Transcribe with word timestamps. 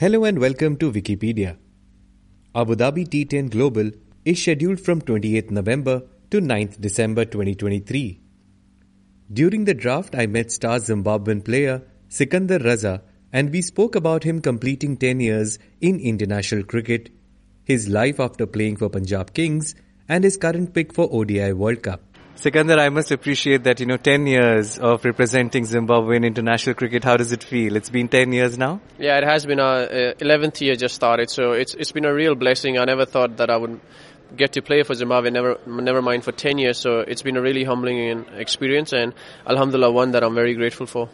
Hello 0.00 0.24
and 0.24 0.38
welcome 0.38 0.78
to 0.78 0.90
Vickypedia. 0.90 1.58
Abu 2.54 2.74
Dhabi 2.74 3.06
T10 3.06 3.50
Global 3.50 3.90
is 4.24 4.40
scheduled 4.40 4.80
from 4.80 5.02
28th 5.02 5.50
November 5.50 6.04
to 6.30 6.40
9th 6.40 6.80
December 6.80 7.26
2023. 7.26 8.18
During 9.30 9.66
the 9.66 9.74
draft, 9.74 10.14
I 10.14 10.24
met 10.26 10.52
star 10.52 10.78
Zimbabwean 10.78 11.44
player 11.44 11.82
Sikandar 12.08 12.60
Raza 12.60 13.02
and 13.30 13.52
we 13.52 13.60
spoke 13.60 13.94
about 13.94 14.24
him 14.24 14.40
completing 14.40 14.96
10 14.96 15.20
years 15.20 15.58
in 15.82 16.00
international 16.00 16.62
cricket, 16.62 17.10
his 17.64 17.86
life 17.86 18.18
after 18.18 18.46
playing 18.46 18.76
for 18.76 18.88
Punjab 18.88 19.34
Kings, 19.34 19.74
and 20.08 20.24
his 20.24 20.38
current 20.38 20.72
pick 20.72 20.94
for 20.94 21.10
ODI 21.12 21.52
World 21.52 21.82
Cup. 21.82 22.09
Sikandar, 22.40 22.78
I 22.78 22.88
must 22.88 23.10
appreciate 23.10 23.64
that, 23.64 23.80
you 23.80 23.86
know, 23.86 23.98
10 23.98 24.26
years 24.26 24.78
of 24.78 25.04
representing 25.04 25.66
Zimbabwe 25.66 26.16
in 26.16 26.24
international 26.24 26.74
cricket. 26.74 27.04
How 27.04 27.18
does 27.18 27.32
it 27.32 27.44
feel? 27.44 27.76
It's 27.76 27.90
been 27.90 28.08
10 28.08 28.32
years 28.32 28.56
now? 28.56 28.80
Yeah, 28.98 29.18
it 29.18 29.24
has 29.24 29.44
been 29.44 29.60
our 29.60 29.82
uh, 29.82 30.14
11th 30.14 30.58
year 30.62 30.74
just 30.74 30.94
started. 30.94 31.28
So 31.28 31.52
it's, 31.52 31.74
it's 31.74 31.92
been 31.92 32.06
a 32.06 32.14
real 32.14 32.34
blessing. 32.34 32.78
I 32.78 32.86
never 32.86 33.04
thought 33.04 33.36
that 33.36 33.50
I 33.50 33.58
would 33.58 33.78
get 34.34 34.54
to 34.54 34.62
play 34.62 34.82
for 34.84 34.94
Zimbabwe, 34.94 35.28
never, 35.28 35.58
never 35.66 36.00
mind 36.00 36.24
for 36.24 36.32
10 36.32 36.56
years. 36.56 36.78
So 36.78 37.00
it's 37.00 37.20
been 37.20 37.36
a 37.36 37.42
really 37.42 37.64
humbling 37.64 38.24
experience 38.34 38.94
and 38.94 39.12
Alhamdulillah 39.46 39.92
one 39.92 40.12
that 40.12 40.24
I'm 40.24 40.34
very 40.34 40.54
grateful 40.54 40.86
for. 40.86 41.10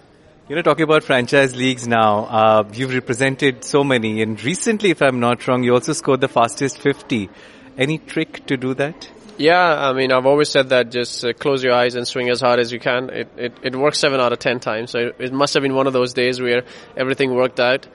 You 0.48 0.54
know, 0.54 0.62
talking 0.62 0.84
about 0.84 1.02
franchise 1.02 1.56
leagues 1.56 1.88
now, 1.88 2.26
uh, 2.26 2.70
you've 2.72 2.94
represented 2.94 3.64
so 3.64 3.82
many 3.82 4.22
and 4.22 4.40
recently, 4.44 4.90
if 4.90 5.02
I'm 5.02 5.18
not 5.18 5.48
wrong, 5.48 5.64
you 5.64 5.74
also 5.74 5.92
scored 5.92 6.20
the 6.20 6.28
fastest 6.28 6.78
50. 6.78 7.28
Any 7.76 7.98
trick 7.98 8.46
to 8.46 8.56
do 8.56 8.74
that? 8.74 9.10
Yeah, 9.38 9.88
I 9.88 9.92
mean, 9.92 10.12
I've 10.12 10.24
always 10.24 10.48
said 10.48 10.70
that 10.70 10.90
just 10.90 11.22
uh, 11.22 11.34
close 11.34 11.62
your 11.62 11.74
eyes 11.74 11.94
and 11.94 12.08
swing 12.08 12.30
as 12.30 12.40
hard 12.40 12.58
as 12.58 12.72
you 12.72 12.80
can. 12.80 13.10
It, 13.10 13.28
it, 13.36 13.52
it 13.62 13.76
works 13.76 13.98
seven 13.98 14.18
out 14.18 14.32
of 14.32 14.38
ten 14.38 14.60
times. 14.60 14.92
So 14.92 14.98
it, 14.98 15.16
it, 15.18 15.32
must 15.32 15.52
have 15.54 15.62
been 15.62 15.74
one 15.74 15.86
of 15.86 15.92
those 15.92 16.14
days 16.14 16.40
where 16.40 16.62
everything 16.96 17.34
worked 17.34 17.60
out. 17.60 17.86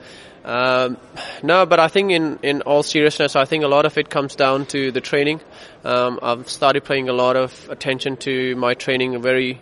Um, 0.44 0.98
no, 1.42 1.66
but 1.66 1.80
I 1.80 1.88
think 1.88 2.12
in, 2.12 2.38
in 2.42 2.62
all 2.62 2.84
seriousness, 2.84 3.34
I 3.34 3.44
think 3.44 3.64
a 3.64 3.68
lot 3.68 3.86
of 3.86 3.98
it 3.98 4.08
comes 4.08 4.36
down 4.36 4.66
to 4.66 4.92
the 4.92 5.00
training. 5.00 5.40
Um, 5.84 6.20
I've 6.22 6.48
started 6.48 6.84
paying 6.84 7.08
a 7.08 7.12
lot 7.12 7.36
of 7.36 7.68
attention 7.70 8.16
to 8.18 8.54
my 8.54 8.74
training 8.74 9.20
very 9.20 9.60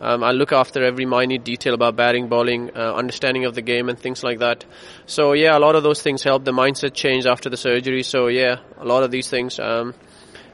um, 0.00 0.24
I 0.24 0.30
look 0.30 0.50
after 0.50 0.82
every 0.82 1.04
minute 1.04 1.44
detail 1.44 1.74
about 1.74 1.94
batting, 1.94 2.28
bowling, 2.28 2.70
uh, 2.74 2.94
understanding 2.94 3.44
of 3.44 3.54
the 3.54 3.60
game, 3.60 3.90
and 3.90 3.98
things 3.98 4.24
like 4.24 4.38
that. 4.38 4.64
So 5.04 5.34
yeah, 5.34 5.56
a 5.56 5.60
lot 5.60 5.76
of 5.76 5.82
those 5.82 6.00
things 6.00 6.22
help. 6.22 6.42
The 6.42 6.52
mindset 6.52 6.94
change 6.94 7.26
after 7.26 7.50
the 7.50 7.58
surgery. 7.58 8.02
So 8.02 8.28
yeah, 8.28 8.60
a 8.78 8.84
lot 8.86 9.02
of 9.02 9.10
these 9.10 9.28
things. 9.28 9.60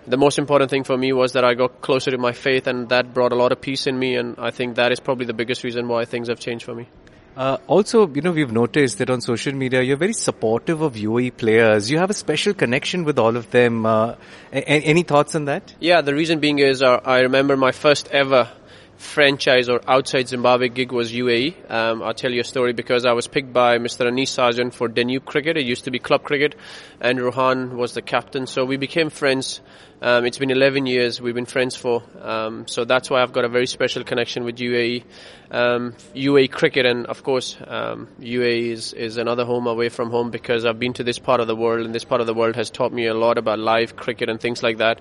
The 0.06 0.16
most 0.16 0.38
important 0.38 0.70
thing 0.70 0.84
for 0.84 0.96
me 0.96 1.12
was 1.12 1.32
that 1.32 1.44
I 1.44 1.54
got 1.54 1.80
closer 1.80 2.12
to 2.12 2.18
my 2.18 2.32
faith, 2.32 2.66
and 2.68 2.88
that 2.90 3.12
brought 3.12 3.32
a 3.32 3.36
lot 3.36 3.50
of 3.52 3.60
peace 3.60 3.86
in 3.86 3.98
me. 3.98 4.14
And 4.14 4.36
I 4.38 4.50
think 4.50 4.76
that 4.76 4.92
is 4.92 5.00
probably 5.00 5.26
the 5.26 5.34
biggest 5.34 5.64
reason 5.64 5.88
why 5.88 6.04
things 6.04 6.28
have 6.28 6.38
changed 6.38 6.64
for 6.64 6.74
me. 6.74 6.88
Uh, 7.36 7.58
also, 7.66 8.08
you 8.08 8.22
know, 8.22 8.32
we've 8.32 8.52
noticed 8.52 8.96
that 8.98 9.10
on 9.10 9.20
social 9.20 9.52
media, 9.52 9.82
you're 9.82 9.98
very 9.98 10.14
supportive 10.14 10.80
of 10.80 10.94
UAE 10.94 11.36
players. 11.36 11.90
You 11.90 11.98
have 11.98 12.08
a 12.08 12.14
special 12.14 12.54
connection 12.54 13.04
with 13.04 13.18
all 13.18 13.36
of 13.36 13.50
them. 13.50 13.84
Uh, 13.84 14.14
a- 14.52 14.66
any 14.66 15.02
thoughts 15.02 15.34
on 15.34 15.44
that? 15.44 15.74
Yeah, 15.78 16.00
the 16.00 16.14
reason 16.14 16.38
being 16.40 16.60
is 16.60 16.82
uh, 16.82 17.00
I 17.04 17.20
remember 17.20 17.56
my 17.56 17.72
first 17.72 18.08
ever 18.08 18.48
franchise 18.96 19.68
or 19.68 19.80
outside 19.86 20.28
Zimbabwe 20.28 20.68
gig 20.68 20.92
was 20.92 21.12
UAE. 21.12 21.70
Um, 21.70 22.02
I'll 22.02 22.14
tell 22.14 22.32
you 22.32 22.40
a 22.40 22.44
story 22.44 22.72
because 22.72 23.04
I 23.04 23.12
was 23.12 23.26
picked 23.26 23.52
by 23.52 23.78
Mr. 23.78 24.06
Anis 24.06 24.34
Sajan 24.34 24.72
for 24.72 24.88
Danube 24.88 25.24
Cricket. 25.24 25.56
It 25.56 25.66
used 25.66 25.84
to 25.84 25.90
be 25.90 25.98
club 25.98 26.22
cricket, 26.22 26.54
and 27.00 27.20
Rohan 27.20 27.76
was 27.76 27.94
the 27.94 28.02
captain. 28.02 28.46
So 28.46 28.64
we 28.64 28.76
became 28.76 29.10
friends. 29.10 29.60
Um, 30.00 30.26
it's 30.26 30.36
been 30.36 30.50
11 30.50 30.86
years 30.86 31.22
we've 31.22 31.34
been 31.34 31.46
friends 31.46 31.74
for. 31.74 32.02
Um, 32.20 32.66
so 32.68 32.84
that's 32.84 33.08
why 33.08 33.22
I've 33.22 33.32
got 33.32 33.44
a 33.44 33.48
very 33.48 33.66
special 33.66 34.04
connection 34.04 34.44
with 34.44 34.56
UAE. 34.56 35.04
UAE 35.50 36.42
um, 36.42 36.48
cricket, 36.48 36.86
and 36.86 37.06
of 37.06 37.22
course, 37.22 37.56
UAE 37.56 37.92
um, 37.92 38.08
is, 38.20 38.92
is 38.92 39.16
another 39.16 39.44
home 39.44 39.66
away 39.66 39.88
from 39.88 40.10
home 40.10 40.30
because 40.30 40.64
I've 40.64 40.78
been 40.78 40.92
to 40.94 41.04
this 41.04 41.18
part 41.18 41.40
of 41.40 41.46
the 41.46 41.56
world, 41.56 41.86
and 41.86 41.94
this 41.94 42.04
part 42.04 42.20
of 42.20 42.26
the 42.26 42.34
world 42.34 42.56
has 42.56 42.70
taught 42.70 42.92
me 42.92 43.06
a 43.06 43.14
lot 43.14 43.38
about 43.38 43.58
live 43.58 43.96
cricket 43.96 44.28
and 44.28 44.40
things 44.40 44.62
like 44.62 44.78
that. 44.78 45.00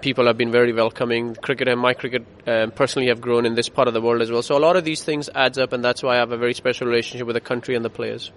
People 0.00 0.26
have 0.26 0.36
been 0.36 0.52
very 0.52 0.72
welcoming. 0.72 1.34
Cricket 1.34 1.68
and 1.68 1.80
my 1.80 1.94
cricket 1.94 2.24
um, 2.46 2.70
personally 2.70 3.08
have 3.08 3.20
grown 3.20 3.46
in 3.46 3.54
this 3.54 3.68
part 3.68 3.88
of 3.88 3.94
the 3.94 4.00
world 4.00 4.22
as 4.22 4.30
well. 4.30 4.42
So 4.42 4.56
a 4.56 4.60
lot 4.60 4.76
of 4.76 4.84
these 4.84 5.02
things 5.02 5.28
adds 5.34 5.58
up, 5.58 5.72
and 5.72 5.84
that's 5.84 6.02
why 6.02 6.16
I 6.16 6.18
have 6.18 6.32
a 6.32 6.36
very 6.36 6.54
special 6.54 6.86
relationship 6.86 7.26
with 7.26 7.34
the 7.34 7.40
country 7.40 7.74
and 7.74 7.84
the 7.84 7.90
players. 7.90 8.30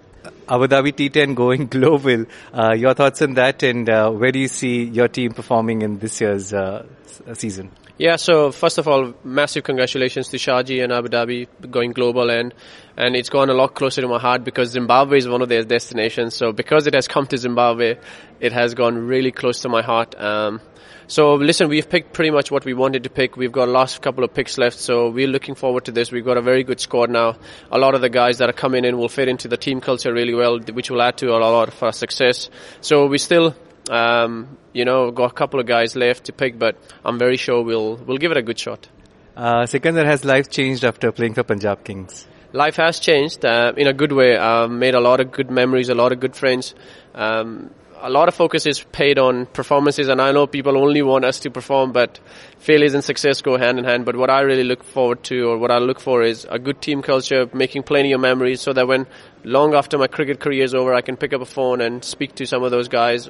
Abu 0.48 0.66
Dhabi 0.66 0.92
T10 0.92 1.34
going 1.42 1.66
global. 1.66 2.26
Uh, 2.52 2.74
your 2.74 2.94
thoughts 2.94 3.22
on 3.22 3.34
that, 3.34 3.62
and 3.62 3.88
uh, 3.88 4.10
where 4.10 4.32
do 4.32 4.38
you 4.38 4.48
see 4.48 4.84
your 4.84 5.08
team 5.08 5.32
performing 5.32 5.82
in 5.82 5.98
this 5.98 6.20
year's 6.20 6.52
uh, 6.52 6.86
season? 7.34 7.70
Yeah, 8.00 8.16
so 8.16 8.50
first 8.50 8.78
of 8.78 8.88
all, 8.88 9.12
massive 9.24 9.62
congratulations 9.62 10.28
to 10.28 10.38
Sharjah 10.38 10.84
and 10.84 10.90
Abu 10.90 11.08
Dhabi 11.08 11.46
going 11.70 11.92
global, 11.92 12.30
and 12.30 12.54
and 12.96 13.14
it's 13.14 13.28
gone 13.28 13.50
a 13.50 13.52
lot 13.52 13.74
closer 13.74 14.00
to 14.00 14.08
my 14.08 14.18
heart 14.18 14.42
because 14.42 14.70
Zimbabwe 14.70 15.18
is 15.18 15.28
one 15.28 15.42
of 15.42 15.50
their 15.50 15.64
destinations. 15.64 16.34
So 16.34 16.50
because 16.50 16.86
it 16.86 16.94
has 16.94 17.06
come 17.06 17.26
to 17.26 17.36
Zimbabwe, 17.36 17.98
it 18.40 18.52
has 18.52 18.72
gone 18.72 18.96
really 18.96 19.32
close 19.32 19.60
to 19.60 19.68
my 19.68 19.82
heart. 19.82 20.18
Um, 20.18 20.62
so 21.08 21.34
listen, 21.34 21.68
we've 21.68 21.90
picked 21.90 22.14
pretty 22.14 22.30
much 22.30 22.50
what 22.50 22.64
we 22.64 22.72
wanted 22.72 23.04
to 23.04 23.10
pick. 23.10 23.36
We've 23.36 23.52
got 23.52 23.68
a 23.68 23.70
last 23.70 24.00
couple 24.00 24.24
of 24.24 24.32
picks 24.32 24.56
left, 24.56 24.78
so 24.78 25.10
we're 25.10 25.28
looking 25.28 25.54
forward 25.54 25.84
to 25.84 25.92
this. 25.92 26.10
We've 26.10 26.24
got 26.24 26.38
a 26.38 26.42
very 26.42 26.64
good 26.64 26.80
squad 26.80 27.10
now. 27.10 27.36
A 27.70 27.76
lot 27.76 27.94
of 27.94 28.00
the 28.00 28.08
guys 28.08 28.38
that 28.38 28.48
are 28.48 28.54
coming 28.54 28.86
in 28.86 28.96
will 28.96 29.10
fit 29.10 29.28
into 29.28 29.46
the 29.46 29.58
team 29.58 29.82
culture 29.82 30.10
really 30.10 30.32
well, 30.32 30.58
which 30.58 30.90
will 30.90 31.02
add 31.02 31.18
to 31.18 31.32
a 31.32 31.36
lot 31.36 31.68
of 31.68 31.82
our 31.82 31.92
success. 31.92 32.48
So 32.80 33.04
we 33.08 33.18
still 33.18 33.54
um, 33.90 34.56
you 34.72 34.84
know, 34.84 35.10
got 35.10 35.30
a 35.32 35.34
couple 35.34 35.60
of 35.60 35.66
guys 35.66 35.96
left 35.96 36.24
to 36.24 36.32
pick, 36.32 36.58
but 36.58 36.76
I'm 37.04 37.18
very 37.18 37.36
sure 37.36 37.62
we'll 37.62 37.96
we'll 37.96 38.18
give 38.18 38.30
it 38.30 38.36
a 38.36 38.42
good 38.42 38.58
shot. 38.58 38.88
Uh, 39.36 39.66
Sikandar, 39.66 40.04
has 40.04 40.24
life 40.24 40.48
changed 40.48 40.84
after 40.84 41.12
playing 41.12 41.34
for 41.34 41.42
Punjab 41.42 41.84
Kings? 41.84 42.26
Life 42.52 42.76
has 42.76 43.00
changed 43.00 43.44
uh, 43.44 43.72
in 43.76 43.86
a 43.86 43.92
good 43.92 44.12
way. 44.12 44.36
I've 44.36 44.70
made 44.70 44.94
a 44.94 45.00
lot 45.00 45.20
of 45.20 45.30
good 45.32 45.50
memories, 45.50 45.88
a 45.88 45.94
lot 45.94 46.12
of 46.12 46.20
good 46.20 46.36
friends. 46.36 46.74
Um, 47.14 47.70
a 48.02 48.10
lot 48.10 48.28
of 48.28 48.34
focus 48.34 48.66
is 48.66 48.82
paid 48.82 49.18
on 49.18 49.46
performances, 49.46 50.08
and 50.08 50.20
I 50.20 50.32
know 50.32 50.46
people 50.46 50.78
only 50.78 51.02
want 51.02 51.24
us 51.24 51.40
to 51.40 51.50
perform, 51.50 51.92
but 51.92 52.18
failures 52.58 52.94
and 52.94 53.04
success 53.04 53.42
go 53.42 53.58
hand 53.58 53.78
in 53.78 53.84
hand. 53.84 54.04
But 54.04 54.16
what 54.16 54.30
I 54.30 54.40
really 54.40 54.64
look 54.64 54.84
forward 54.84 55.22
to, 55.24 55.50
or 55.50 55.58
what 55.58 55.70
I 55.70 55.78
look 55.78 56.00
for, 56.00 56.22
is 56.22 56.46
a 56.48 56.58
good 56.58 56.80
team 56.80 57.02
culture, 57.02 57.48
making 57.52 57.82
plenty 57.82 58.12
of 58.12 58.20
memories, 58.20 58.60
so 58.60 58.72
that 58.72 58.88
when 58.88 59.06
long 59.44 59.74
after 59.74 59.98
my 59.98 60.06
cricket 60.06 60.40
career 60.40 60.64
is 60.64 60.74
over, 60.74 60.94
I 60.94 61.02
can 61.02 61.16
pick 61.16 61.32
up 61.32 61.40
a 61.40 61.46
phone 61.46 61.80
and 61.80 62.04
speak 62.04 62.34
to 62.36 62.46
some 62.46 62.62
of 62.62 62.70
those 62.70 62.88
guys. 62.88 63.28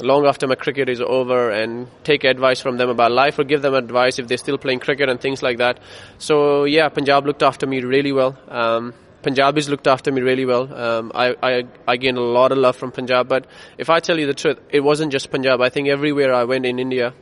Long 0.00 0.26
after 0.26 0.46
my 0.46 0.56
cricket 0.56 0.88
is 0.88 1.00
over, 1.00 1.50
and 1.50 1.86
take 2.02 2.24
advice 2.24 2.60
from 2.60 2.78
them 2.78 2.90
about 2.90 3.12
life, 3.12 3.38
or 3.38 3.44
give 3.44 3.62
them 3.62 3.74
advice 3.74 4.18
if 4.18 4.26
they're 4.26 4.38
still 4.38 4.58
playing 4.58 4.80
cricket 4.80 5.08
and 5.08 5.20
things 5.20 5.42
like 5.42 5.58
that. 5.58 5.78
So 6.18 6.64
yeah, 6.64 6.88
Punjab 6.88 7.26
looked 7.26 7.42
after 7.42 7.66
me 7.66 7.80
really 7.80 8.12
well. 8.12 8.36
Um, 8.48 8.94
Punjabis 9.24 9.68
looked 9.68 9.86
after 9.86 10.12
me 10.12 10.20
really 10.20 10.44
well. 10.44 10.72
Um, 10.72 11.10
I, 11.14 11.34
I, 11.42 11.64
I 11.88 11.96
gained 11.96 12.18
a 12.18 12.22
lot 12.22 12.52
of 12.52 12.58
love 12.58 12.76
from 12.76 12.92
Punjab. 12.92 13.26
But 13.26 13.46
if 13.78 13.88
I 13.88 14.00
tell 14.00 14.18
you 14.18 14.26
the 14.26 14.34
truth, 14.34 14.60
it 14.70 14.80
wasn't 14.80 15.12
just 15.12 15.30
Punjab. 15.30 15.60
I 15.62 15.70
think 15.70 15.88
everywhere 15.88 16.34
I 16.34 16.44
went 16.44 16.66
in 16.66 16.78
India, 16.78 17.14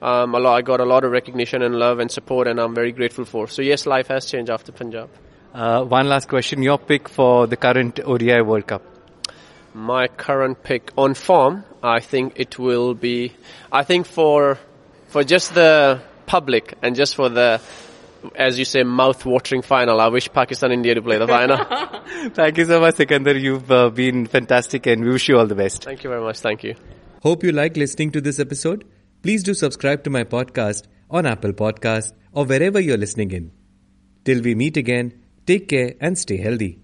um, 0.00 0.34
a 0.34 0.38
lot, 0.38 0.56
I 0.56 0.62
got 0.62 0.80
a 0.80 0.86
lot 0.86 1.04
of 1.04 1.12
recognition 1.12 1.62
and 1.62 1.74
love 1.74 1.98
and 1.98 2.10
support, 2.10 2.48
and 2.48 2.58
I'm 2.58 2.74
very 2.74 2.92
grateful 2.92 3.26
for. 3.26 3.46
So 3.46 3.60
yes, 3.60 3.86
life 3.86 4.08
has 4.08 4.24
changed 4.24 4.50
after 4.50 4.72
Punjab. 4.72 5.10
Uh, 5.52 5.84
one 5.84 6.08
last 6.08 6.28
question: 6.28 6.62
Your 6.62 6.78
pick 6.78 7.08
for 7.08 7.46
the 7.46 7.56
current 7.56 8.00
ODI 8.00 8.40
World 8.40 8.66
Cup? 8.66 8.89
My 9.74 10.08
current 10.08 10.62
pick 10.62 10.92
on 10.96 11.14
form, 11.14 11.64
I 11.82 12.00
think 12.00 12.34
it 12.36 12.58
will 12.58 12.94
be. 12.94 13.32
I 13.70 13.84
think 13.84 14.06
for 14.06 14.58
for 15.08 15.24
just 15.24 15.54
the 15.54 16.00
public 16.26 16.74
and 16.82 16.96
just 16.96 17.14
for 17.14 17.28
the 17.28 17.60
as 18.34 18.58
you 18.58 18.64
say, 18.64 18.82
mouth-watering 18.82 19.62
final. 19.62 20.00
I 20.00 20.08
wish 20.08 20.30
Pakistan 20.32 20.72
India 20.72 20.94
to 20.94 21.02
play 21.02 21.18
the 21.18 21.26
final. 21.26 21.64
Thank 22.34 22.58
you 22.58 22.64
so 22.64 22.80
much, 22.80 22.96
Sikandar. 22.96 23.34
You've 23.34 23.70
uh, 23.70 23.90
been 23.90 24.26
fantastic, 24.26 24.86
and 24.86 25.02
we 25.02 25.10
wish 25.10 25.28
you 25.28 25.38
all 25.38 25.46
the 25.46 25.54
best. 25.54 25.84
Thank 25.84 26.04
you 26.04 26.10
very 26.10 26.22
much. 26.22 26.40
Thank 26.40 26.64
you. 26.64 26.74
Hope 27.22 27.42
you 27.42 27.52
like 27.52 27.76
listening 27.76 28.10
to 28.12 28.20
this 28.20 28.38
episode. 28.38 28.84
Please 29.22 29.42
do 29.42 29.54
subscribe 29.54 30.04
to 30.04 30.10
my 30.10 30.24
podcast 30.24 30.84
on 31.10 31.26
Apple 31.26 31.52
Podcast 31.52 32.12
or 32.32 32.44
wherever 32.44 32.80
you're 32.80 32.96
listening 32.96 33.30
in. 33.30 33.52
Till 34.24 34.42
we 34.42 34.54
meet 34.54 34.76
again, 34.76 35.12
take 35.46 35.68
care 35.68 35.94
and 36.00 36.16
stay 36.16 36.36
healthy. 36.36 36.80